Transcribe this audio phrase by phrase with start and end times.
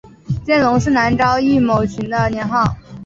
[0.43, 2.75] 见龙是南诏异牟寻的年号。